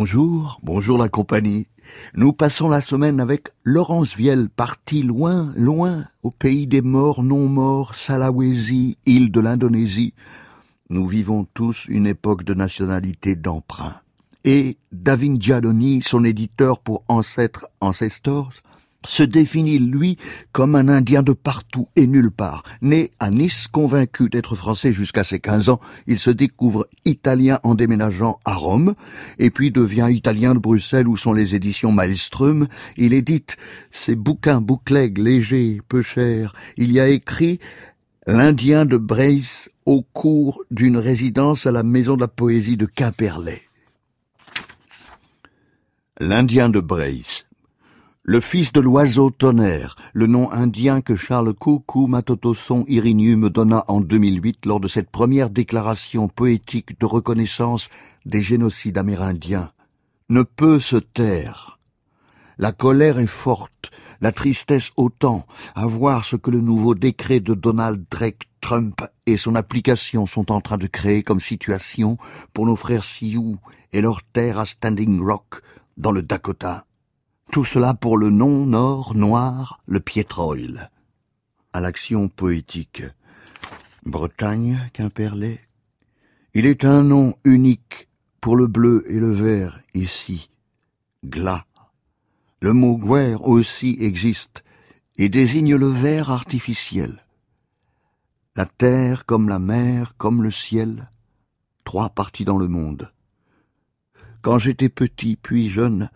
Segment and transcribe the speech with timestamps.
[0.00, 1.66] Bonjour, bonjour la compagnie.
[2.14, 7.48] Nous passons la semaine avec Laurence Vielle, parti loin, loin, au pays des morts non
[7.48, 10.14] morts, Salawesi, île de l'Indonésie.
[10.88, 13.96] Nous vivons tous une époque de nationalité d'emprunt.
[14.42, 18.52] Et David Giannoni, son éditeur pour Ancêtres Ancestors,
[19.06, 20.16] se définit, lui,
[20.52, 22.62] comme un Indien de partout et nulle part.
[22.82, 27.74] Né à Nice, convaincu d'être français jusqu'à ses 15 ans, il se découvre italien en
[27.74, 28.94] déménageant à Rome,
[29.38, 32.68] et puis devient italien de Bruxelles où sont les éditions Maelström.
[32.96, 33.56] Il édite
[33.90, 36.54] ses bouquins bouclègues, légers, peu chers.
[36.76, 37.60] Il y a écrit
[38.26, 43.62] L'Indien de Brace au cours d'une résidence à la Maison de la Poésie de Quimperlé.
[46.20, 47.46] L'Indien de Brace
[48.22, 53.84] le fils de l'oiseau tonnerre, le nom indien que Charles Koukou Matotoson Irinu me donna
[53.88, 57.88] en 2008 lors de cette première déclaration poétique de reconnaissance
[58.26, 59.72] des génocides amérindiens,
[60.28, 61.78] ne peut se taire.
[62.58, 67.54] La colère est forte, la tristesse autant, à voir ce que le nouveau décret de
[67.54, 72.18] Donald Drake Trump et son application sont en train de créer comme situation
[72.52, 73.56] pour nos frères Sioux
[73.94, 75.62] et leur terre à Standing Rock,
[75.96, 76.84] dans le Dakota.
[77.52, 80.88] Tout cela pour le nom nord noir, le Pietroil.
[81.72, 83.02] À l'action poétique.
[84.04, 85.58] Bretagne, Quimperlé.
[86.54, 88.08] Il est un nom unique
[88.40, 90.48] pour le bleu et le vert ici.
[91.24, 91.64] Glas.
[92.60, 94.62] Le mot guerre aussi existe
[95.16, 97.18] et désigne le vert artificiel.
[98.54, 101.10] La terre comme la mer comme le ciel,
[101.82, 103.10] trois parties dans le monde.
[104.40, 106.10] Quand j'étais petit puis jeune,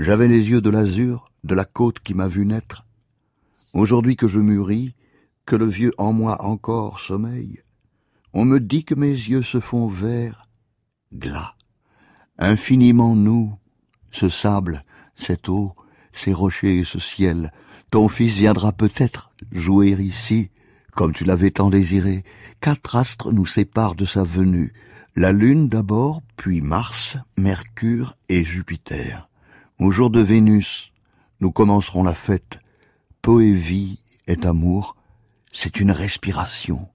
[0.00, 2.86] j'avais les yeux de l'azur, de la côte qui m'a vu naître.
[3.74, 4.94] Aujourd'hui que je mûris,
[5.44, 7.60] que le vieux en moi encore sommeille,
[8.32, 10.48] on me dit que mes yeux se font verts,
[11.12, 11.54] glas.
[12.38, 13.54] Infiniment nous,
[14.10, 14.84] ce sable,
[15.14, 15.74] cette eau,
[16.12, 17.52] ces rochers et ce ciel,
[17.90, 20.50] ton fils viendra peut-être jouer ici,
[20.92, 22.24] comme tu l'avais tant désiré.
[22.62, 24.72] Quatre astres nous séparent de sa venue,
[25.14, 29.29] la Lune d'abord, puis Mars, Mercure et Jupiter.
[29.80, 30.92] Au jour de Vénus,
[31.40, 32.60] nous commencerons la fête.
[33.22, 34.94] Poévie est amour,
[35.54, 36.86] c'est une respiration,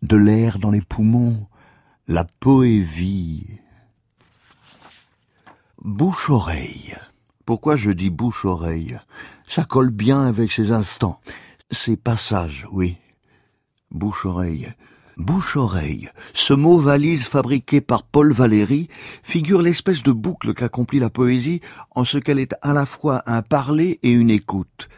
[0.00, 1.46] de l'air dans les poumons,
[2.08, 3.46] la poévie.
[5.84, 6.96] Bouche-oreille.
[7.44, 8.98] Pourquoi je dis bouche-oreille?
[9.46, 11.20] Ça colle bien avec ces instants,
[11.70, 12.96] ces passages, oui.
[13.90, 14.72] Bouche-oreille.
[15.18, 18.88] Bouche-oreille, ce mot valise fabriqué par Paul Valéry
[19.22, 23.42] figure l'espèce de boucle qu'accomplit la poésie en ce qu'elle est à la fois un
[23.42, 24.88] parler et une écoute.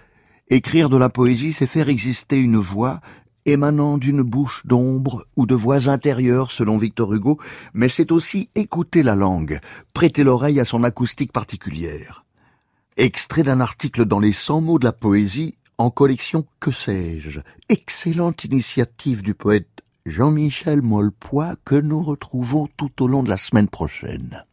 [0.49, 3.01] Écrire de la poésie, c'est faire exister une voix
[3.45, 7.39] émanant d'une bouche d'ombre ou de voix intérieures selon Victor Hugo,
[7.75, 9.61] mais c'est aussi écouter la langue,
[9.93, 12.25] prêter l'oreille à son acoustique particulière.
[12.97, 17.41] Extrait d'un article dans les 100 mots de la poésie en collection Que sais-je?
[17.69, 23.69] Excellente initiative du poète Jean-Michel Molpois que nous retrouvons tout au long de la semaine
[23.69, 24.45] prochaine.